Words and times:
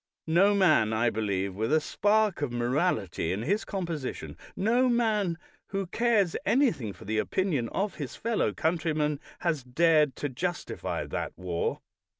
No 0.25 0.55
man, 0.55 0.93
I 0.93 1.11
believe, 1.11 1.53
with 1.53 1.71
a 1.71 1.79
spark 1.79 2.41
of 2.41 2.51
morality 2.51 3.31
in 3.31 3.43
his 3.43 3.63
composition, 3.63 4.35
no 4.55 4.89
man 4.89 5.37
who 5.67 5.85
cares 5.85 6.35
anything 6.43 6.91
for 6.91 7.05
the 7.05 7.19
opinion 7.19 7.69
of 7.69 7.93
his 7.97 8.15
fellow 8.15 8.51
countrymen, 8.51 9.19
has 9.41 9.63
dared 9.63 10.15
to 10.15 10.27
justify 10.27 11.05
that 11.05 11.33
war. 11.37 11.81